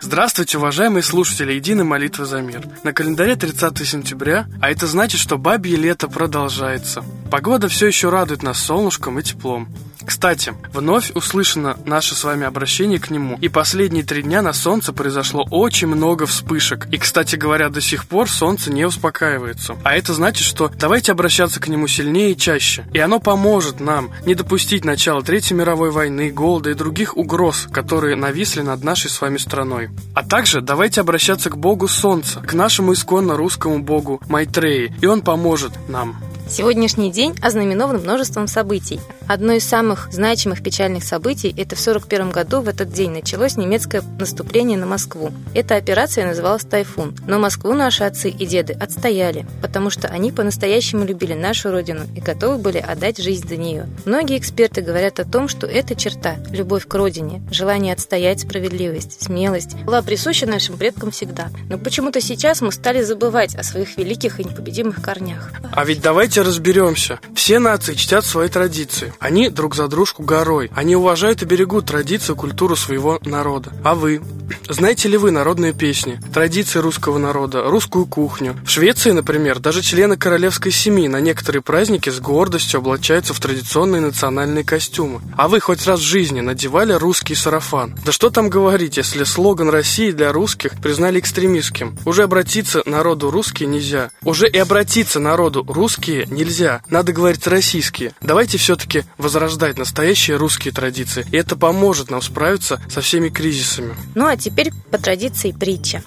Здравствуйте, 0.00 0.58
уважаемые 0.58 1.02
слушатели 1.02 1.54
Единой 1.54 1.82
молитвы 1.82 2.24
за 2.26 2.40
мир. 2.40 2.68
На 2.84 2.92
календаре 2.92 3.34
30 3.34 3.78
сентября, 3.78 4.46
а 4.60 4.70
это 4.70 4.86
значит, 4.86 5.20
что 5.20 5.38
бабье 5.38 5.76
лето 5.76 6.06
продолжается. 6.08 7.04
Погода 7.32 7.68
все 7.68 7.88
еще 7.88 8.10
радует 8.10 8.44
нас 8.44 8.58
солнышком 8.58 9.18
и 9.18 9.22
теплом. 9.24 9.68
Кстати, 10.06 10.54
вновь 10.72 11.10
услышано 11.14 11.76
наше 11.84 12.14
с 12.14 12.24
вами 12.24 12.46
обращение 12.46 12.98
к 12.98 13.10
нему, 13.10 13.38
и 13.40 13.48
последние 13.48 14.04
три 14.04 14.22
дня 14.22 14.42
на 14.42 14.52
Солнце 14.52 14.92
произошло 14.92 15.46
очень 15.50 15.88
много 15.88 16.26
вспышек. 16.26 16.86
И, 16.90 16.98
кстати 16.98 17.36
говоря, 17.36 17.68
до 17.68 17.80
сих 17.80 18.06
пор 18.06 18.28
Солнце 18.28 18.72
не 18.72 18.84
успокаивается. 18.84 19.76
А 19.82 19.94
это 19.94 20.14
значит, 20.14 20.46
что 20.46 20.68
давайте 20.68 21.12
обращаться 21.12 21.60
к 21.60 21.68
нему 21.68 21.88
сильнее 21.88 22.32
и 22.32 22.36
чаще. 22.36 22.86
И 22.92 22.98
оно 22.98 23.20
поможет 23.20 23.80
нам 23.80 24.10
не 24.26 24.34
допустить 24.34 24.84
начала 24.84 25.22
Третьей 25.22 25.56
мировой 25.56 25.90
войны, 25.90 26.30
голода 26.30 26.70
и 26.70 26.74
других 26.74 27.16
угроз, 27.16 27.66
которые 27.72 28.16
нависли 28.16 28.60
над 28.60 28.84
нашей 28.84 29.10
с 29.10 29.20
вами 29.20 29.38
страной. 29.38 29.90
А 30.14 30.22
также 30.22 30.60
давайте 30.60 31.00
обращаться 31.00 31.50
к 31.50 31.56
Богу 31.56 31.88
Солнца, 31.88 32.40
к 32.40 32.52
нашему 32.54 32.92
исконно 32.92 33.36
русскому 33.36 33.82
Богу 33.82 34.20
Майтреи, 34.28 34.94
и 35.00 35.06
он 35.06 35.22
поможет 35.22 35.72
нам. 35.88 36.20
Сегодняшний 36.48 37.10
день 37.10 37.34
ознаменован 37.40 38.00
множеством 38.00 38.46
событий. 38.48 39.00
Одно 39.26 39.54
из 39.54 39.64
самых 39.64 40.12
значимых 40.12 40.62
печальных 40.62 41.02
событий– 41.02 41.48
это 41.56 41.74
в 41.74 41.80
1941 41.80 42.30
году 42.30 42.60
в 42.60 42.68
этот 42.68 42.92
день 42.92 43.10
началось 43.10 43.56
немецкое 43.56 44.02
наступление 44.18 44.76
на 44.76 44.84
Москву. 44.84 45.32
Эта 45.54 45.76
операция 45.76 46.26
называлась 46.26 46.64
«Тайфун». 46.64 47.16
Но 47.26 47.38
Москву 47.38 47.72
наши 47.72 48.04
отцы 48.04 48.28
и 48.28 48.46
деды 48.46 48.74
отстояли, 48.74 49.46
потому 49.62 49.88
что 49.88 50.08
они 50.08 50.30
по-настоящему 50.30 51.04
любили 51.04 51.32
нашу 51.32 51.70
родину 51.70 52.02
и 52.14 52.20
готовы 52.20 52.58
были 52.58 52.78
отдать 52.78 53.16
жизнь 53.16 53.48
за 53.48 53.56
нее. 53.56 53.86
Многие 54.04 54.36
эксперты 54.36 54.82
говорят 54.82 55.18
о 55.20 55.24
том, 55.24 55.48
что 55.48 55.66
эта 55.66 55.94
черта– 55.94 56.36
любовь 56.50 56.86
к 56.86 56.94
родине, 56.94 57.42
желание 57.50 57.94
отстоять 57.94 58.40
справедливость, 58.40 59.22
смелость– 59.22 59.74
была 59.84 60.02
присуща 60.02 60.46
нашим 60.46 60.76
предкам 60.76 61.10
всегда. 61.10 61.48
Но 61.70 61.78
почему-то 61.78 62.20
сейчас 62.20 62.60
мы 62.60 62.72
стали 62.72 63.02
забывать 63.02 63.54
о 63.54 63.62
своих 63.62 63.96
великих 63.96 64.38
и 64.38 64.44
непобедимых 64.44 65.00
корнях. 65.00 65.50
А 65.72 65.84
ведь 65.84 66.02
давайте 66.02 66.42
разберемся. 66.44 67.18
Все 67.34 67.58
нации 67.58 67.94
чтят 67.94 68.24
свои 68.24 68.48
традиции. 68.48 69.12
Они 69.18 69.48
друг 69.48 69.74
за 69.74 69.88
дружку 69.88 70.22
горой. 70.22 70.70
Они 70.74 70.96
уважают 70.96 71.42
и 71.42 71.46
берегут 71.46 71.86
традиции 71.86 72.32
и 72.32 72.36
культуру 72.36 72.76
своего 72.76 73.18
народа. 73.24 73.72
А 73.82 73.94
вы? 73.94 74.20
Знаете 74.68 75.08
ли 75.08 75.16
вы 75.16 75.30
народные 75.30 75.72
песни, 75.72 76.20
традиции 76.32 76.78
русского 76.78 77.18
народа, 77.18 77.64
русскую 77.64 78.06
кухню? 78.06 78.56
В 78.64 78.70
Швеции, 78.70 79.10
например, 79.10 79.58
даже 79.58 79.82
члены 79.82 80.16
королевской 80.16 80.72
семьи 80.72 81.08
на 81.08 81.20
некоторые 81.20 81.62
праздники 81.62 82.10
с 82.10 82.20
гордостью 82.20 82.78
облачаются 82.78 83.34
в 83.34 83.40
традиционные 83.40 84.00
национальные 84.00 84.64
костюмы. 84.64 85.20
А 85.36 85.48
вы 85.48 85.60
хоть 85.60 85.86
раз 85.86 86.00
в 86.00 86.04
жизни 86.04 86.40
надевали 86.40 86.92
русский 86.92 87.34
сарафан? 87.34 87.94
Да 88.04 88.12
что 88.12 88.30
там 88.30 88.48
говорить, 88.48 88.96
если 88.96 89.24
слоган 89.24 89.70
России 89.70 90.10
для 90.10 90.32
русских 90.32 90.72
признали 90.80 91.20
экстремистским? 91.20 91.96
Уже 92.04 92.24
обратиться 92.24 92.82
народу 92.86 93.30
русские 93.30 93.68
нельзя. 93.68 94.10
Уже 94.22 94.48
и 94.48 94.58
обратиться 94.58 95.20
народу 95.20 95.64
русские 95.66 96.23
нельзя. 96.30 96.82
Надо 96.90 97.12
говорить 97.12 97.46
российские. 97.46 98.12
Давайте 98.20 98.58
все-таки 98.58 99.04
возрождать 99.18 99.78
настоящие 99.78 100.36
русские 100.36 100.72
традиции. 100.72 101.26
И 101.30 101.36
это 101.36 101.56
поможет 101.56 102.10
нам 102.10 102.22
справиться 102.22 102.80
со 102.88 103.00
всеми 103.00 103.28
кризисами. 103.28 103.94
Ну 104.14 104.26
а 104.26 104.36
теперь 104.36 104.72
по 104.90 104.98
традиции 104.98 105.52
притча. 105.52 106.02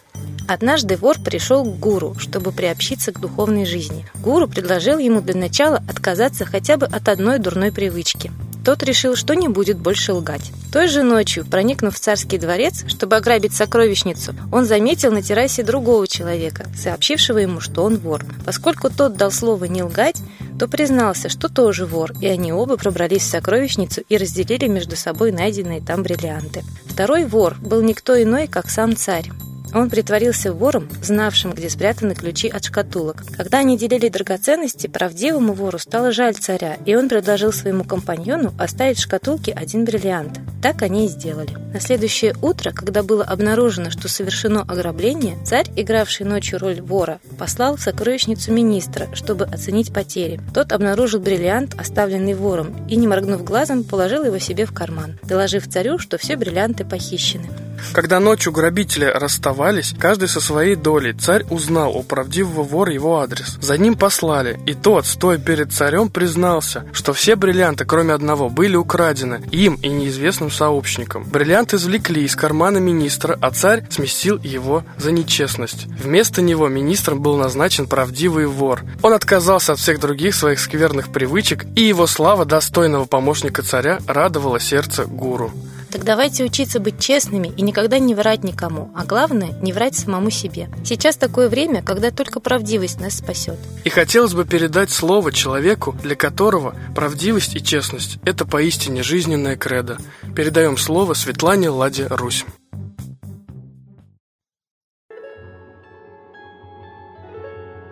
Однажды 0.47 0.95
вор 0.95 1.19
пришел 1.19 1.65
к 1.65 1.79
гуру, 1.79 2.15
чтобы 2.17 2.51
приобщиться 2.53 3.11
к 3.11 3.19
духовной 3.19 3.65
жизни. 3.65 4.05
Гуру 4.15 4.47
предложил 4.47 4.97
ему 4.97 5.21
для 5.21 5.35
начала 5.35 5.83
отказаться 5.89 6.45
хотя 6.45 6.77
бы 6.77 6.85
от 6.85 7.09
одной 7.09 7.39
дурной 7.39 7.71
привычки. 7.71 8.31
Тот 8.67 8.83
решил, 8.83 9.15
что 9.15 9.33
не 9.33 9.47
будет 9.47 9.77
больше 9.77 10.11
лгать. 10.11 10.51
Той 10.73 10.89
же 10.89 11.01
ночью, 11.01 11.45
проникнув 11.45 11.95
в 11.95 11.99
царский 12.01 12.37
дворец, 12.37 12.83
чтобы 12.89 13.15
ограбить 13.15 13.53
сокровищницу, 13.53 14.35
он 14.51 14.65
заметил 14.65 15.13
на 15.13 15.21
террасе 15.21 15.63
другого 15.63 16.05
человека, 16.05 16.65
сообщившего 16.75 17.37
ему, 17.37 17.61
что 17.61 17.85
он 17.85 17.95
вор. 17.95 18.25
Поскольку 18.45 18.89
тот 18.89 19.15
дал 19.15 19.31
слово 19.31 19.63
не 19.63 19.83
лгать, 19.83 20.21
то 20.59 20.67
признался, 20.67 21.29
что 21.29 21.47
тоже 21.47 21.85
вор, 21.85 22.11
и 22.19 22.27
они 22.27 22.51
оба 22.51 22.75
пробрались 22.75 23.21
в 23.21 23.29
сокровищницу 23.29 24.01
и 24.09 24.17
разделили 24.17 24.67
между 24.67 24.97
собой 24.97 25.31
найденные 25.31 25.79
там 25.79 26.03
бриллианты. 26.03 26.65
Второй 26.87 27.23
вор 27.23 27.55
был 27.61 27.81
никто 27.81 28.21
иной, 28.21 28.47
как 28.47 28.69
сам 28.69 28.97
царь. 28.97 29.31
Он 29.73 29.89
притворился 29.89 30.53
вором, 30.53 30.89
знавшим, 31.01 31.51
где 31.51 31.69
спрятаны 31.69 32.15
ключи 32.15 32.47
от 32.47 32.65
шкатулок. 32.65 33.23
Когда 33.35 33.59
они 33.59 33.77
делили 33.77 34.09
драгоценности, 34.09 34.87
правдивому 34.87 35.53
вору 35.53 35.77
стало 35.77 36.11
жаль 36.11 36.35
царя, 36.35 36.77
и 36.85 36.95
он 36.95 37.09
предложил 37.09 37.51
своему 37.51 37.83
компаньону 37.83 38.53
оставить 38.57 38.97
в 38.97 39.03
шкатулке 39.03 39.51
один 39.51 39.85
бриллиант. 39.85 40.39
Так 40.61 40.81
они 40.81 41.05
и 41.05 41.09
сделали. 41.09 41.51
На 41.73 41.79
следующее 41.79 42.33
утро, 42.41 42.71
когда 42.71 43.03
было 43.03 43.23
обнаружено, 43.23 43.91
что 43.91 44.07
совершено 44.07 44.61
ограбление, 44.61 45.37
царь, 45.45 45.67
игравший 45.75 46.25
ночью 46.25 46.59
роль 46.59 46.81
вора, 46.81 47.19
послал 47.37 47.75
в 47.77 47.81
сокровищницу 47.81 48.51
министра, 48.51 49.07
чтобы 49.13 49.45
оценить 49.45 49.93
потери. 49.93 50.39
Тот 50.53 50.71
обнаружил 50.71 51.19
бриллиант, 51.19 51.75
оставленный 51.79 52.33
вором, 52.33 52.87
и, 52.87 52.95
не 52.95 53.07
моргнув 53.07 53.43
глазом, 53.43 53.83
положил 53.83 54.23
его 54.23 54.39
себе 54.39 54.65
в 54.65 54.73
карман, 54.73 55.19
доложив 55.23 55.67
царю, 55.67 55.99
что 55.99 56.17
все 56.17 56.35
бриллианты 56.35 56.85
похищены. 56.85 57.47
Когда 57.93 58.19
ночью 58.19 58.51
грабители 58.51 59.05
расставались, 59.05 59.56
каждый 59.99 60.27
со 60.29 60.39
своей 60.39 60.75
долей, 60.75 61.13
царь 61.13 61.45
узнал 61.49 61.95
у 61.95 62.03
правдивого 62.03 62.63
вора 62.63 62.93
его 62.93 63.19
адрес. 63.19 63.57
За 63.61 63.77
ним 63.77 63.95
послали, 63.95 64.59
и 64.65 64.73
тот, 64.73 65.05
стоя 65.05 65.37
перед 65.37 65.73
царем, 65.73 66.09
признался, 66.09 66.85
что 66.93 67.13
все 67.13 67.35
бриллианты, 67.35 67.85
кроме 67.85 68.13
одного, 68.13 68.49
были 68.49 68.75
украдены 68.75 69.41
им 69.51 69.75
и 69.75 69.89
неизвестным 69.89 70.51
сообщникам. 70.51 71.23
Бриллиант 71.23 71.73
извлекли 71.73 72.23
из 72.23 72.35
кармана 72.35 72.77
министра, 72.77 73.37
а 73.41 73.51
царь 73.51 73.83
сместил 73.89 74.39
его 74.41 74.83
за 74.97 75.11
нечестность. 75.11 75.85
Вместо 76.01 76.41
него 76.41 76.67
министром 76.67 77.21
был 77.21 77.35
назначен 77.37 77.87
правдивый 77.87 78.45
вор. 78.45 78.83
Он 79.01 79.13
отказался 79.13 79.73
от 79.73 79.79
всех 79.79 79.99
других 79.99 80.35
своих 80.35 80.59
скверных 80.59 81.11
привычек, 81.11 81.65
и 81.75 81.81
его 81.81 82.07
слава 82.07 82.45
достойного 82.45 83.05
помощника 83.05 83.63
царя 83.63 83.99
радовала 84.07 84.59
сердце 84.59 85.05
гуру. 85.05 85.51
Так 85.91 86.03
давайте 86.03 86.43
учиться 86.43 86.79
быть 86.79 86.99
честными 86.99 87.51
и 87.55 87.61
никогда 87.61 87.97
не 87.97 88.13
врать 88.13 88.43
никому, 88.43 88.91
а 88.95 89.05
главное, 89.05 89.53
не 89.61 89.71
врать 89.71 89.95
самому 89.95 90.29
себе. 90.29 90.69
Сейчас 90.83 91.15
такое 91.15 91.47
время, 91.47 91.81
когда 91.81 92.11
только 92.11 92.39
правдивость 92.39 92.99
нас 92.99 93.17
спасет. 93.17 93.57
И 93.85 93.89
хотелось 93.89 94.33
бы 94.33 94.45
передать 94.45 94.91
слово 94.91 95.31
человеку, 95.31 95.95
для 96.03 96.15
которого 96.15 96.75
правдивость 96.93 97.55
и 97.55 97.63
честность– 97.63 98.17
это 98.25 98.45
поистине 98.45 99.01
жизненная 99.01 99.55
кредо. 99.55 99.97
Передаем 100.35 100.77
слово 100.77 101.13
Светлане 101.13 101.69
Ладе 101.69 102.07
Русь. 102.09 102.45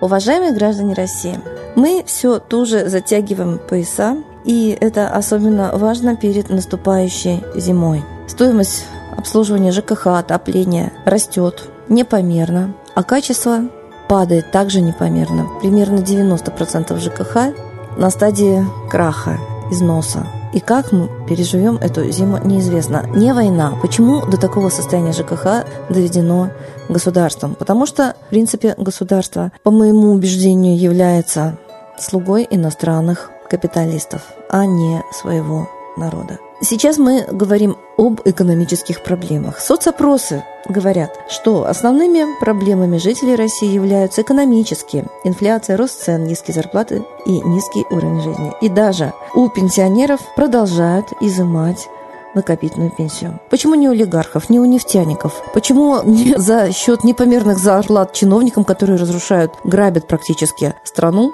Уважаемые 0.02 0.52
граждане 0.52 0.94
России, 0.94 1.40
мы 1.76 2.04
все 2.06 2.40
туже 2.40 2.90
затягиваем 2.90 3.58
пояса, 3.58 4.18
и 4.46 4.78
это 4.80 5.10
особенно 5.10 5.72
важно 5.74 6.16
перед 6.16 6.50
наступающей 6.50 7.44
зимой. 7.56 8.04
Стоимость 8.28 8.86
обслуживания 9.18 9.72
ЖКХ, 9.72 10.08
отопления 10.08 10.94
растет 11.06 11.70
непомерно, 11.90 12.74
а 12.94 13.04
качество 13.04 13.62
падает 14.08 14.52
также 14.52 14.82
непомерно. 14.82 15.48
Примерно 15.62 16.00
90% 16.00 16.98
ЖКХ 17.00 17.56
на 17.98 18.10
стадии 18.10 18.66
краха, 18.90 19.40
износа. 19.72 20.28
И 20.54 20.60
как 20.60 20.92
мы 20.92 21.10
переживем 21.28 21.76
эту 21.76 22.10
зиму, 22.12 22.40
неизвестно. 22.44 23.06
Не 23.14 23.34
война. 23.34 23.74
Почему 23.82 24.26
до 24.26 24.38
такого 24.38 24.70
состояния 24.70 25.12
ЖКХ 25.12 25.66
доведено 25.90 26.50
государством? 26.88 27.56
Потому 27.56 27.86
что, 27.86 28.16
в 28.28 28.30
принципе, 28.30 28.74
государство, 28.78 29.52
по 29.64 29.72
моему 29.72 30.12
убеждению, 30.12 30.80
является 30.80 31.58
слугой 32.00 32.48
иностранных 32.50 33.32
капиталистов, 33.56 34.22
а 34.50 34.66
не 34.66 35.02
своего 35.14 35.70
народа. 35.96 36.40
Сейчас 36.62 36.98
мы 36.98 37.26
говорим 37.32 37.78
об 37.98 38.20
экономических 38.26 39.02
проблемах. 39.02 39.60
Соцопросы 39.60 40.44
говорят, 40.68 41.12
что 41.30 41.66
основными 41.66 42.26
проблемами 42.40 42.98
жителей 42.98 43.36
России 43.36 43.70
являются 43.70 44.24
экономические. 44.24 45.06
Инфляция, 45.24 45.78
рост 45.78 46.04
цен, 46.04 46.26
низкие 46.26 46.54
зарплаты 46.54 47.04
и 47.26 47.32
низкий 47.32 47.86
уровень 47.90 48.22
жизни. 48.22 48.52
И 48.62 48.68
даже 48.68 49.14
у 49.34 49.48
пенсионеров 49.48 50.20
продолжают 50.36 51.06
изымать 51.22 51.88
накопительную 52.34 52.92
пенсию. 52.92 53.40
Почему 53.50 53.76
не 53.76 53.88
у 53.88 53.92
олигархов, 53.92 54.50
не 54.50 54.60
у 54.60 54.66
нефтяников? 54.66 55.42
Почему 55.54 56.02
не 56.04 56.38
за 56.38 56.74
счет 56.74 57.06
непомерных 57.06 57.58
зарплат 57.58 58.12
чиновникам, 58.12 58.66
которые 58.66 59.00
разрушают, 59.00 59.54
грабят 59.64 60.08
практически 60.08 60.74
страну, 60.84 61.32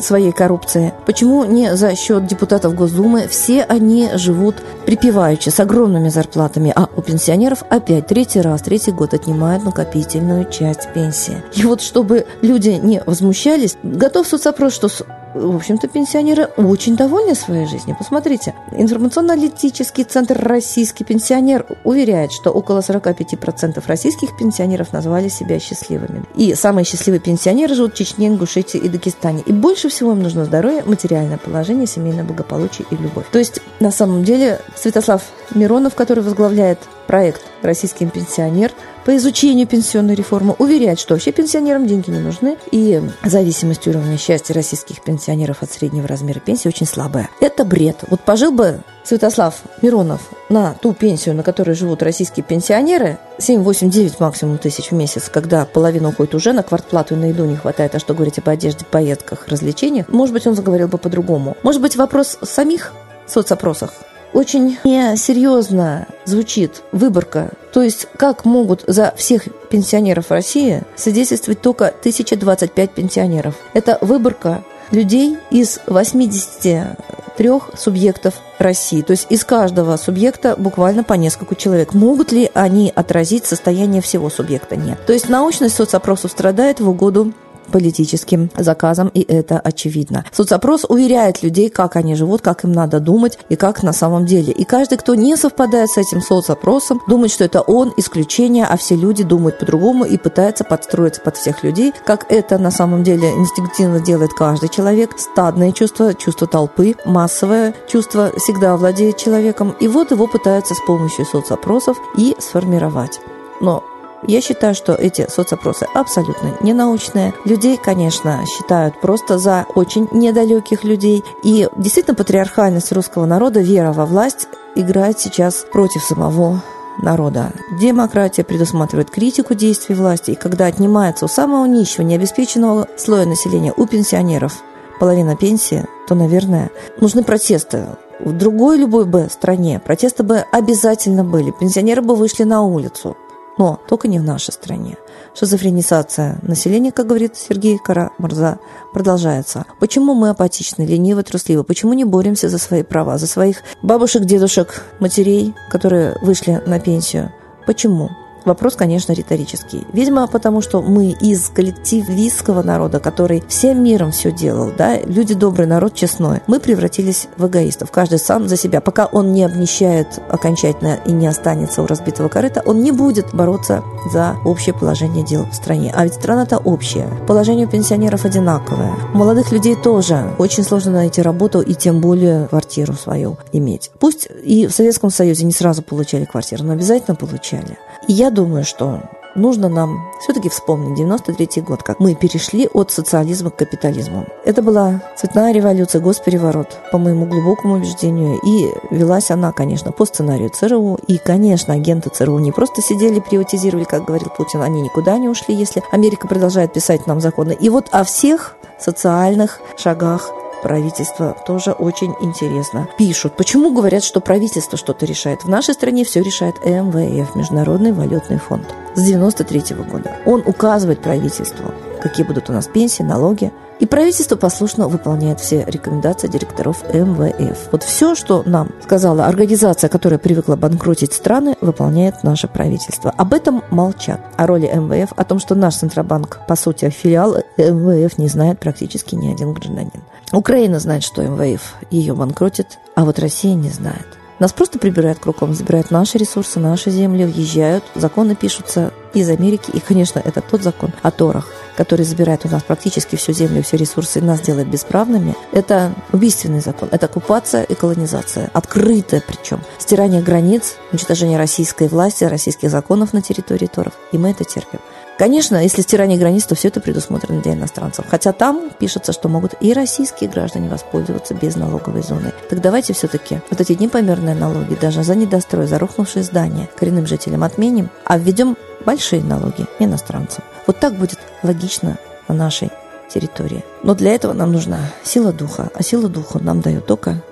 своей 0.00 0.32
коррупции? 0.32 0.92
Почему 1.06 1.44
не 1.44 1.76
за 1.76 1.94
счет 1.96 2.26
депутатов 2.26 2.74
Госдумы? 2.74 3.26
Все 3.28 3.62
они 3.62 4.10
живут 4.14 4.56
припеваючи, 4.84 5.48
с 5.48 5.60
огромными 5.60 6.08
зарплатами, 6.08 6.72
а 6.74 6.88
у 6.96 7.02
пенсионеров 7.02 7.62
опять 7.68 8.06
третий 8.08 8.40
раз, 8.40 8.62
третий 8.62 8.92
год 8.92 9.14
отнимают 9.14 9.64
накопительную 9.64 10.50
часть 10.50 10.92
пенсии. 10.92 11.42
И 11.54 11.64
вот 11.64 11.80
чтобы 11.80 12.26
люди 12.42 12.80
не 12.82 13.02
возмущались, 13.04 13.76
готов 13.82 14.26
соцопрос, 14.26 14.74
что 14.74 14.88
в 15.34 15.56
общем-то, 15.56 15.88
пенсионеры 15.88 16.48
очень 16.56 16.96
довольны 16.96 17.34
своей 17.34 17.66
жизнью. 17.66 17.96
Посмотрите, 17.98 18.54
информационно-аналитический 18.72 20.04
центр 20.04 20.38
«Российский 20.38 21.04
пенсионер» 21.04 21.66
уверяет, 21.84 22.32
что 22.32 22.50
около 22.50 22.80
45% 22.80 23.82
российских 23.86 24.36
пенсионеров 24.36 24.92
назвали 24.92 25.28
себя 25.28 25.58
счастливыми. 25.58 26.24
И 26.34 26.54
самые 26.54 26.84
счастливые 26.84 27.20
пенсионеры 27.20 27.74
живут 27.74 27.94
в 27.94 27.96
Чечне, 27.96 28.28
Ингушетии 28.28 28.78
и 28.78 28.88
Дагестане. 28.88 29.42
И 29.46 29.52
больше 29.52 29.88
всего 29.88 30.12
им 30.12 30.22
нужно 30.22 30.44
здоровье, 30.44 30.82
материальное 30.84 31.38
положение, 31.38 31.86
семейное 31.86 32.24
благополучие 32.24 32.86
и 32.90 32.96
любовь. 32.96 33.26
То 33.30 33.38
есть, 33.38 33.60
на 33.80 33.90
самом 33.90 34.24
деле, 34.24 34.60
Святослав 34.76 35.22
Миронов, 35.54 35.94
который 35.94 36.22
возглавляет 36.22 36.78
проект 37.06 37.42
«Российский 37.62 38.06
пенсионер» 38.06 38.72
по 39.04 39.16
изучению 39.16 39.66
пенсионной 39.66 40.14
реформы 40.14 40.54
уверяет, 40.58 40.98
что 40.98 41.14
вообще 41.14 41.32
пенсионерам 41.32 41.86
деньги 41.86 42.10
не 42.10 42.20
нужны, 42.20 42.56
и 42.70 43.02
зависимость 43.24 43.86
уровня 43.88 44.16
счастья 44.16 44.54
российских 44.54 45.02
пенсионеров 45.02 45.62
от 45.62 45.72
среднего 45.72 46.06
размера 46.06 46.38
пенсии 46.38 46.68
очень 46.68 46.86
слабая. 46.86 47.28
Это 47.40 47.64
бред. 47.64 47.98
Вот 48.08 48.20
пожил 48.20 48.52
бы 48.52 48.80
Святослав 49.04 49.56
Миронов 49.82 50.20
на 50.48 50.74
ту 50.74 50.92
пенсию, 50.92 51.34
на 51.34 51.42
которой 51.42 51.74
живут 51.74 52.02
российские 52.02 52.44
пенсионеры, 52.44 53.18
7, 53.38 53.62
8, 53.62 53.90
9 53.90 54.20
максимум 54.20 54.58
тысяч 54.58 54.90
в 54.90 54.94
месяц, 54.94 55.28
когда 55.28 55.64
половина 55.64 56.10
уходит 56.10 56.34
уже 56.34 56.52
на 56.52 56.62
квартплату 56.62 57.14
и 57.14 57.18
на 57.18 57.26
еду 57.26 57.44
не 57.44 57.56
хватает, 57.56 57.94
а 57.94 57.98
что 57.98 58.14
говорить 58.14 58.38
об 58.38 58.48
одежде, 58.48 58.84
поездках, 58.84 59.48
развлечениях, 59.48 60.08
может 60.08 60.32
быть, 60.32 60.46
он 60.46 60.54
заговорил 60.54 60.86
бы 60.88 60.98
по-другому. 60.98 61.56
Может 61.64 61.82
быть, 61.82 61.96
вопрос 61.96 62.38
самих 62.42 62.92
соцопросах 63.26 63.92
очень 64.32 64.78
несерьезно 64.84 66.06
звучит 66.24 66.82
выборка. 66.92 67.50
То 67.72 67.82
есть 67.82 68.06
как 68.16 68.44
могут 68.44 68.84
за 68.86 69.14
всех 69.16 69.44
пенсионеров 69.68 70.30
России 70.30 70.82
свидетельствовать 70.96 71.60
только 71.60 71.88
1025 71.88 72.90
пенсионеров? 72.90 73.54
Это 73.74 73.98
выборка 74.00 74.62
людей 74.90 75.38
из 75.50 75.80
83 75.86 77.50
субъектов 77.76 78.34
России. 78.58 79.02
То 79.02 79.12
есть 79.12 79.26
из 79.30 79.44
каждого 79.44 79.96
субъекта 79.96 80.54
буквально 80.56 81.02
по 81.02 81.14
несколько 81.14 81.56
человек. 81.56 81.94
Могут 81.94 82.30
ли 82.30 82.50
они 82.54 82.92
отразить 82.94 83.46
состояние 83.46 84.02
всего 84.02 84.30
субъекта? 84.30 84.76
Нет. 84.76 85.04
То 85.06 85.12
есть 85.12 85.28
научность 85.28 85.74
соцопросов 85.74 86.30
страдает 86.30 86.80
в 86.80 86.88
угоду 86.88 87.32
политическим 87.72 88.50
заказом, 88.56 89.10
и 89.12 89.22
это 89.22 89.58
очевидно. 89.58 90.24
Соцопрос 90.30 90.84
уверяет 90.88 91.42
людей, 91.42 91.70
как 91.70 91.96
они 91.96 92.14
живут, 92.14 92.42
как 92.42 92.64
им 92.64 92.72
надо 92.72 93.00
думать 93.00 93.38
и 93.48 93.56
как 93.56 93.82
на 93.82 93.92
самом 93.92 94.26
деле. 94.26 94.52
И 94.52 94.64
каждый, 94.64 94.98
кто 94.98 95.16
не 95.16 95.36
совпадает 95.36 95.88
с 95.90 95.98
этим 95.98 96.20
соцопросом, 96.20 97.00
думает, 97.08 97.32
что 97.32 97.44
это 97.44 97.62
он 97.62 97.92
исключение, 97.96 98.66
а 98.66 98.76
все 98.76 98.94
люди 98.94 99.24
думают 99.24 99.58
по-другому 99.58 100.04
и 100.04 100.16
пытается 100.16 100.62
подстроиться 100.62 101.20
под 101.20 101.36
всех 101.36 101.64
людей, 101.64 101.92
как 102.06 102.30
это 102.30 102.58
на 102.58 102.70
самом 102.70 103.02
деле 103.02 103.30
инстинктивно 103.32 103.98
делает 103.98 104.32
каждый 104.34 104.68
человек. 104.68 105.18
Стадное 105.18 105.72
чувство, 105.72 106.14
чувство 106.14 106.46
толпы, 106.46 106.94
массовое 107.04 107.74
чувство 107.88 108.30
всегда 108.36 108.76
владеет 108.76 109.16
человеком. 109.16 109.74
И 109.80 109.88
вот 109.88 110.10
его 110.10 110.26
пытаются 110.26 110.74
с 110.74 110.80
помощью 110.86 111.24
соцопросов 111.24 111.96
и 112.16 112.36
сформировать. 112.38 113.20
Но 113.60 113.82
я 114.26 114.40
считаю, 114.40 114.74
что 114.74 114.94
эти 114.94 115.28
соцопросы 115.28 115.86
абсолютно 115.94 116.50
ненаучные. 116.60 117.34
Людей, 117.44 117.76
конечно, 117.76 118.44
считают 118.46 119.00
просто 119.00 119.38
за 119.38 119.66
очень 119.74 120.08
недалеких 120.12 120.84
людей. 120.84 121.24
И 121.42 121.68
действительно 121.76 122.14
патриархальность 122.14 122.92
русского 122.92 123.26
народа, 123.26 123.60
вера 123.60 123.92
во 123.92 124.06
власть 124.06 124.48
играет 124.74 125.20
сейчас 125.20 125.66
против 125.72 126.02
самого 126.02 126.62
народа. 127.00 127.52
Демократия 127.80 128.44
предусматривает 128.44 129.10
критику 129.10 129.54
действий 129.54 129.94
власти, 129.94 130.32
и 130.32 130.36
когда 130.36 130.66
отнимается 130.66 131.24
у 131.24 131.28
самого 131.28 131.66
нищего, 131.66 132.02
необеспеченного 132.02 132.88
слоя 132.96 133.26
населения, 133.26 133.72
у 133.76 133.86
пенсионеров 133.86 134.62
половина 135.00 135.36
пенсии, 135.36 135.84
то, 136.06 136.14
наверное, 136.14 136.70
нужны 137.00 137.24
протесты. 137.24 137.86
В 138.20 138.32
другой 138.32 138.78
любой 138.78 139.04
бы 139.04 139.28
стране 139.30 139.80
протесты 139.84 140.22
бы 140.22 140.44
обязательно 140.52 141.24
были. 141.24 141.50
Пенсионеры 141.50 142.02
бы 142.02 142.14
вышли 142.14 142.44
на 142.44 142.62
улицу. 142.62 143.16
Но 143.58 143.80
только 143.88 144.08
не 144.08 144.18
в 144.18 144.22
нашей 144.22 144.52
стране. 144.52 144.96
Шизофренизация 145.34 146.38
населения, 146.42 146.92
как 146.92 147.06
говорит 147.06 147.36
Сергей 147.36 147.78
Карамурза, 147.78 148.58
продолжается. 148.92 149.66
Почему 149.78 150.14
мы 150.14 150.30
апатичны, 150.30 150.84
ленивы, 150.84 151.22
трусливы? 151.22 151.64
Почему 151.64 151.92
не 151.92 152.04
боремся 152.04 152.48
за 152.48 152.58
свои 152.58 152.82
права, 152.82 153.18
за 153.18 153.26
своих 153.26 153.58
бабушек, 153.82 154.24
дедушек, 154.24 154.84
матерей, 155.00 155.54
которые 155.70 156.16
вышли 156.22 156.62
на 156.66 156.80
пенсию? 156.80 157.32
Почему? 157.66 158.10
Вопрос, 158.44 158.76
конечно, 158.76 159.12
риторический. 159.12 159.86
Видимо, 159.92 160.26
потому 160.26 160.60
что 160.60 160.82
мы 160.82 161.10
из 161.10 161.48
коллективистского 161.48 162.62
народа, 162.62 163.00
который 163.00 163.42
всем 163.48 163.82
миром 163.82 164.12
все 164.12 164.32
делал, 164.32 164.72
да, 164.76 164.98
люди 165.00 165.34
добрый, 165.34 165.66
народ 165.66 165.94
честной, 165.94 166.40
мы 166.46 166.60
превратились 166.60 167.28
в 167.36 167.46
эгоистов. 167.46 167.90
Каждый 167.90 168.18
сам 168.18 168.48
за 168.48 168.56
себя. 168.56 168.80
Пока 168.80 169.06
он 169.06 169.32
не 169.32 169.44
обнищает 169.44 170.20
окончательно 170.28 170.98
и 171.06 171.12
не 171.12 171.26
останется 171.26 171.82
у 171.82 171.86
разбитого 171.86 172.28
корыта, 172.28 172.62
он 172.64 172.82
не 172.82 172.92
будет 172.92 173.34
бороться 173.34 173.82
за 174.12 174.36
общее 174.44 174.74
положение 174.74 175.24
дел 175.24 175.46
в 175.50 175.54
стране. 175.54 175.92
А 175.94 176.04
ведь 176.04 176.14
страна-то 176.14 176.58
общая. 176.58 177.08
Положение 177.26 177.66
у 177.66 177.70
пенсионеров 177.70 178.24
одинаковое. 178.24 178.94
У 179.14 179.18
молодых 179.18 179.52
людей 179.52 179.76
тоже 179.76 180.34
очень 180.38 180.64
сложно 180.64 180.92
найти 180.92 181.22
работу 181.22 181.60
и 181.60 181.74
тем 181.74 182.00
более 182.00 182.48
квартиру 182.48 182.94
свою 182.94 183.36
иметь. 183.52 183.90
Пусть 183.98 184.28
и 184.42 184.66
в 184.66 184.72
Советском 184.72 185.10
Союзе 185.10 185.44
не 185.44 185.52
сразу 185.52 185.82
получали 185.82 186.24
квартиру, 186.24 186.64
но 186.64 186.72
обязательно 186.72 187.14
получали. 187.14 187.78
И 188.08 188.12
я 188.12 188.30
думаю, 188.32 188.64
что 188.64 189.00
нужно 189.34 189.68
нам 189.68 190.10
все-таки 190.20 190.48
вспомнить 190.48 190.96
93 190.96 191.62
год, 191.62 191.82
как 191.82 192.00
мы 192.00 192.14
перешли 192.14 192.68
от 192.72 192.90
социализма 192.90 193.50
к 193.50 193.56
капитализму. 193.56 194.26
Это 194.44 194.62
была 194.62 195.00
цветная 195.16 195.52
революция, 195.52 196.00
госпереворот, 196.00 196.78
по 196.90 196.98
моему 196.98 197.26
глубокому 197.26 197.74
убеждению, 197.74 198.38
и 198.44 198.94
велась 198.94 199.30
она, 199.30 199.52
конечно, 199.52 199.92
по 199.92 200.04
сценарию 200.04 200.50
ЦРУ, 200.50 200.98
и, 201.06 201.18
конечно, 201.18 201.74
агенты 201.74 202.10
ЦРУ 202.10 202.38
не 202.38 202.52
просто 202.52 202.82
сидели, 202.82 203.20
приватизировали, 203.20 203.84
как 203.84 204.04
говорил 204.04 204.28
Путин, 204.36 204.62
они 204.62 204.82
никуда 204.82 205.18
не 205.18 205.28
ушли, 205.28 205.54
если 205.54 205.82
Америка 205.90 206.28
продолжает 206.28 206.72
писать 206.72 207.06
нам 207.06 207.20
законы. 207.20 207.56
И 207.58 207.68
вот 207.68 207.88
о 207.90 208.04
всех 208.04 208.56
социальных 208.78 209.60
шагах 209.76 210.30
правительство 210.62 211.36
тоже 211.46 211.72
очень 211.72 212.14
интересно 212.20 212.88
пишут. 212.96 213.36
Почему 213.36 213.72
говорят, 213.72 214.04
что 214.04 214.20
правительство 214.20 214.78
что-то 214.78 215.04
решает? 215.04 215.42
В 215.42 215.48
нашей 215.48 215.74
стране 215.74 216.04
все 216.04 216.22
решает 216.22 216.64
МВФ, 216.64 217.34
Международный 217.34 217.92
валютный 217.92 218.38
фонд, 218.38 218.74
с 218.94 219.02
93 219.02 219.74
-го 219.74 219.84
года. 219.84 220.16
Он 220.24 220.42
указывает 220.46 221.02
правительству, 221.02 221.74
какие 222.00 222.24
будут 222.24 222.48
у 222.48 222.52
нас 222.52 222.66
пенсии, 222.66 223.02
налоги. 223.02 223.52
И 223.82 223.86
правительство 223.86 224.36
послушно 224.36 224.86
выполняет 224.86 225.40
все 225.40 225.64
рекомендации 225.66 226.28
директоров 226.28 226.84
МВФ. 226.94 227.72
Вот 227.72 227.82
все, 227.82 228.14
что 228.14 228.44
нам 228.46 228.70
сказала 228.80 229.26
организация, 229.26 229.90
которая 229.90 230.20
привыкла 230.20 230.54
банкротить 230.54 231.12
страны, 231.12 231.56
выполняет 231.60 232.22
наше 232.22 232.46
правительство. 232.46 233.12
Об 233.16 233.34
этом 233.34 233.64
молчат. 233.70 234.20
О 234.36 234.46
роли 234.46 234.70
МВФ, 234.72 235.12
о 235.16 235.24
том, 235.24 235.40
что 235.40 235.56
наш 235.56 235.74
Центробанк, 235.74 236.46
по 236.46 236.54
сути, 236.54 236.90
филиал 236.90 237.38
МВФ, 237.56 238.18
не 238.18 238.28
знает 238.28 238.60
практически 238.60 239.16
ни 239.16 239.32
один 239.32 239.52
гражданин. 239.52 240.04
Украина 240.30 240.78
знает, 240.78 241.02
что 241.02 241.20
МВФ 241.22 241.74
ее 241.90 242.14
банкротит, 242.14 242.78
а 242.94 243.04
вот 243.04 243.18
Россия 243.18 243.54
не 243.54 243.70
знает. 243.70 244.06
Нас 244.38 244.52
просто 244.52 244.78
прибирают 244.78 245.18
кругом, 245.18 245.54
забирают 245.54 245.90
наши 245.90 246.18
ресурсы, 246.18 246.60
наши 246.60 246.90
земли, 246.90 247.24
въезжают, 247.24 247.82
законы 247.96 248.36
пишутся 248.36 248.92
из 249.12 249.28
Америки. 249.28 249.70
И, 249.72 249.80
конечно, 249.80 250.20
это 250.24 250.40
тот 250.40 250.62
закон 250.62 250.90
о 251.02 251.10
Торах, 251.10 251.48
который 251.82 252.06
забирает 252.06 252.44
у 252.44 252.48
нас 252.48 252.62
практически 252.62 253.16
всю 253.16 253.32
землю, 253.32 253.60
все 253.60 253.76
ресурсы 253.76 254.20
и 254.20 254.22
нас 254.22 254.40
делает 254.40 254.68
бесправными. 254.68 255.34
Это 255.50 255.92
убийственный 256.12 256.60
закон. 256.60 256.88
Это 256.92 257.06
оккупация 257.06 257.64
и 257.64 257.74
колонизация. 257.74 258.50
Открытая 258.52 259.20
причем. 259.26 259.60
Стирание 259.78 260.22
границ, 260.22 260.76
уничтожение 260.92 261.38
российской 261.38 261.88
власти, 261.88 262.22
российских 262.22 262.70
законов 262.70 263.12
на 263.12 263.20
территории 263.20 263.66
Торов. 263.66 263.94
И 264.12 264.18
мы 264.18 264.30
это 264.30 264.44
терпим. 264.44 264.78
Конечно, 265.22 265.62
если 265.62 265.82
стирание 265.82 266.18
границ, 266.18 266.46
то 266.46 266.56
все 266.56 266.66
это 266.66 266.80
предусмотрено 266.80 267.40
для 267.40 267.52
иностранцев. 267.52 268.04
Хотя 268.10 268.32
там 268.32 268.70
пишется, 268.76 269.12
что 269.12 269.28
могут 269.28 269.54
и 269.60 269.72
российские 269.72 270.28
граждане 270.28 270.68
воспользоваться 270.68 271.32
без 271.32 271.54
налоговой 271.54 272.02
зоны. 272.02 272.32
Так 272.50 272.60
давайте 272.60 272.92
все-таки 272.92 273.40
вот 273.48 273.60
эти 273.60 273.80
непомерные 273.80 274.34
налоги 274.34 274.74
даже 274.74 275.04
за 275.04 275.14
недострой, 275.14 275.68
за 275.68 275.78
рухнувшие 275.78 276.24
здания 276.24 276.68
коренным 276.76 277.06
жителям 277.06 277.44
отменим, 277.44 277.88
а 278.04 278.18
введем 278.18 278.56
большие 278.84 279.22
налоги 279.22 279.64
иностранцам. 279.78 280.42
Вот 280.66 280.80
так 280.80 280.98
будет 280.98 281.20
логично 281.44 281.98
на 282.26 282.34
нашей 282.34 282.72
территории. 283.08 283.64
Но 283.84 283.94
для 283.94 284.16
этого 284.16 284.32
нам 284.32 284.50
нужна 284.50 284.80
сила 285.04 285.32
духа, 285.32 285.70
а 285.72 285.84
сила 285.84 286.08
духа 286.08 286.40
нам 286.40 286.60
дает 286.62 286.86
только 286.86 287.22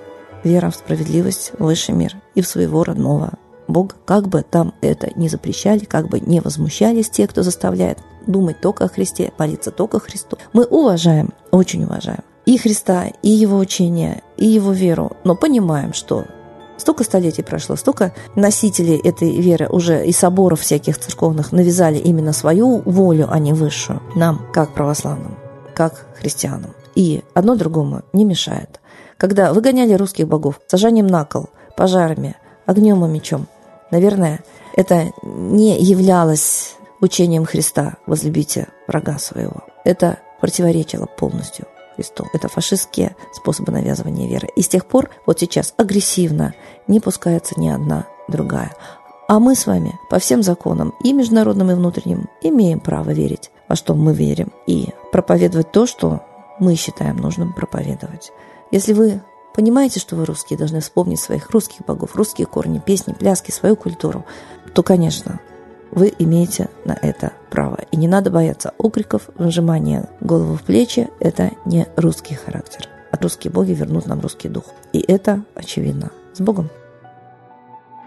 вера 0.45 0.69
в 0.71 0.75
справедливость, 0.77 1.51
в 1.59 1.65
высший 1.65 1.93
мир 1.93 2.15
и 2.35 2.41
в 2.41 2.47
своего 2.47 2.85
родного 2.85 3.33
Бога, 3.67 3.95
как 4.05 4.27
бы 4.27 4.43
там 4.43 4.73
это 4.81 5.11
не 5.15 5.29
запрещали, 5.29 5.85
как 5.85 6.09
бы 6.09 6.19
не 6.19 6.39
возмущались 6.39 7.09
те, 7.09 7.27
кто 7.27 7.43
заставляет 7.43 7.99
думать 8.27 8.61
только 8.61 8.85
о 8.85 8.89
Христе, 8.89 9.31
молиться 9.37 9.71
только 9.71 9.99
Христу. 9.99 10.37
Мы 10.53 10.65
уважаем, 10.65 11.33
очень 11.51 11.83
уважаем. 11.85 12.23
И 12.45 12.57
Христа, 12.57 13.05
и 13.21 13.29
Его 13.29 13.57
учение, 13.57 14.23
и 14.37 14.47
Его 14.47 14.71
веру, 14.71 15.11
но 15.23 15.35
понимаем, 15.35 15.93
что 15.93 16.25
Столько 16.81 17.03
столетий 17.03 17.43
прошло, 17.43 17.75
столько 17.75 18.11
носителей 18.35 18.99
этой 18.99 19.39
веры 19.39 19.67
уже 19.69 20.03
и 20.03 20.11
соборов 20.11 20.61
всяких 20.61 20.97
церковных 20.97 21.51
навязали 21.51 21.99
именно 21.99 22.33
свою 22.33 22.81
волю, 22.85 23.27
а 23.29 23.37
не 23.37 23.53
высшую. 23.53 24.01
Нам, 24.15 24.47
как 24.51 24.73
православным, 24.73 25.37
как 25.75 26.07
христианам. 26.19 26.71
И 26.95 27.23
одно 27.35 27.55
другому 27.55 28.01
не 28.13 28.25
мешает. 28.25 28.79
Когда 29.17 29.53
выгоняли 29.53 29.93
русских 29.93 30.27
богов 30.27 30.59
сажанием 30.65 31.05
на 31.05 31.23
кол, 31.23 31.51
пожарами, 31.77 32.35
огнем 32.65 33.03
и 33.05 33.07
мечом, 33.07 33.47
наверное, 33.91 34.41
это 34.75 35.11
не 35.23 35.79
являлось 35.81 36.75
учением 37.01 37.45
Христа 37.45 37.97
«возлюбите 38.05 38.67
врага 38.87 39.17
своего». 39.17 39.63
Это 39.83 40.19
противоречило 40.39 41.05
полностью 41.05 41.67
Христу. 41.95 42.25
Это 42.33 42.47
фашистские 42.47 43.15
способы 43.33 43.71
навязывания 43.71 44.27
веры. 44.27 44.47
И 44.55 44.61
с 44.61 44.67
тех 44.67 44.85
пор, 44.85 45.09
вот 45.25 45.39
сейчас, 45.39 45.73
агрессивно 45.77 46.53
не 46.87 46.99
пускается 46.99 47.59
ни 47.59 47.69
одна 47.69 48.07
другая. 48.27 48.71
А 49.27 49.39
мы 49.39 49.55
с 49.55 49.65
вами 49.65 49.99
по 50.09 50.19
всем 50.19 50.43
законам, 50.43 50.93
и 51.03 51.13
международным, 51.13 51.71
и 51.71 51.75
внутренним, 51.75 52.29
имеем 52.41 52.79
право 52.79 53.11
верить, 53.11 53.51
во 53.67 53.75
что 53.75 53.93
мы 53.93 54.13
верим, 54.13 54.51
и 54.67 54.89
проповедовать 55.11 55.71
то, 55.71 55.85
что 55.85 56.21
мы 56.59 56.75
считаем 56.75 57.17
нужным 57.17 57.53
проповедовать. 57.53 58.31
Если 58.71 58.93
вы 58.93 59.21
понимаете, 59.53 59.99
что 59.99 60.15
вы 60.15 60.25
русские, 60.25 60.57
должны 60.57 60.79
вспомнить 60.79 61.19
своих 61.19 61.49
русских 61.49 61.85
богов, 61.85 62.15
русские 62.15 62.47
корни, 62.47 62.79
песни, 62.79 63.13
пляски, 63.13 63.51
свою 63.51 63.75
культуру, 63.75 64.25
то, 64.73 64.83
конечно, 64.83 65.39
вы 65.91 66.13
имеете 66.19 66.69
на 66.85 66.93
это 66.93 67.33
право. 67.49 67.79
И 67.91 67.97
не 67.97 68.07
надо 68.07 68.29
бояться 68.29 68.73
окриков, 68.77 69.29
выжимания 69.35 70.09
головы 70.21 70.57
в 70.57 70.63
плечи. 70.63 71.09
Это 71.19 71.51
не 71.65 71.87
русский 71.95 72.35
характер. 72.35 72.87
А 73.11 73.17
русские 73.17 73.51
боги 73.51 73.71
вернут 73.71 74.05
нам 74.05 74.21
русский 74.21 74.47
дух. 74.47 74.65
И 74.93 74.99
это 74.99 75.43
очевидно. 75.53 76.11
С 76.33 76.39
Богом! 76.39 76.69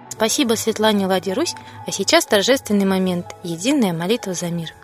Спасибо 0.08 0.54
Светлане 0.54 1.06
Ладе 1.06 1.32
Русь, 1.32 1.54
а 1.86 1.90
сейчас 1.90 2.24
торжественный 2.24 2.86
момент– 2.86 3.26
единая 3.42 3.92
молитва 3.92 4.32
за 4.32 4.46
мир– 4.46 4.72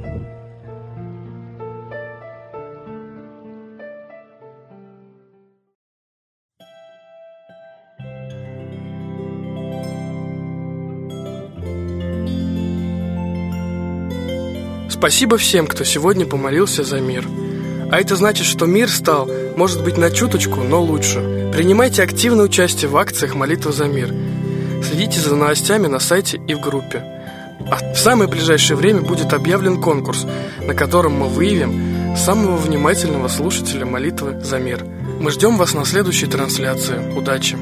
Спасибо 15.01 15.39
всем, 15.39 15.65
кто 15.65 15.83
сегодня 15.83 16.27
помолился 16.27 16.83
за 16.83 16.99
мир. 16.99 17.27
А 17.91 17.99
это 17.99 18.15
значит, 18.15 18.45
что 18.45 18.67
мир 18.67 18.87
стал, 18.87 19.27
может 19.57 19.83
быть, 19.83 19.97
на 19.97 20.11
чуточку, 20.11 20.61
но 20.61 20.79
лучше. 20.79 21.49
Принимайте 21.51 22.03
активное 22.03 22.45
участие 22.45 22.87
в 22.87 22.95
акциях 22.95 23.33
«Молитва 23.33 23.71
за 23.71 23.85
мир». 23.85 24.13
Следите 24.83 25.19
за 25.19 25.35
новостями 25.35 25.87
на 25.87 25.97
сайте 25.97 26.39
и 26.47 26.53
в 26.53 26.61
группе. 26.61 27.03
А 27.71 27.93
в 27.95 27.97
самое 27.97 28.29
ближайшее 28.29 28.77
время 28.77 29.01
будет 29.01 29.33
объявлен 29.33 29.81
конкурс, 29.81 30.27
на 30.61 30.75
котором 30.75 31.13
мы 31.13 31.29
выявим 31.29 32.15
самого 32.15 32.57
внимательного 32.57 33.27
слушателя 33.27 33.87
молитвы 33.87 34.39
за 34.43 34.59
мир. 34.59 34.85
Мы 35.19 35.31
ждем 35.31 35.57
вас 35.57 35.73
на 35.73 35.83
следующей 35.83 36.27
трансляции. 36.27 37.11
Удачи! 37.17 37.57